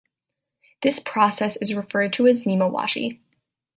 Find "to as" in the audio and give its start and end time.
2.13-2.43